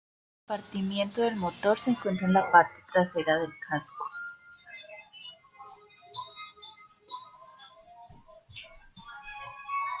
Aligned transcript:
El 0.47 0.55
compartimiento 0.61 1.21
del 1.21 1.35
motor 1.35 1.77
se 1.77 1.91
encuentra 1.91 2.25
en 2.25 2.33
la 2.33 2.51
parte 2.51 2.73
trasera 2.91 3.37
del 3.37 3.51
casco. 3.69 4.03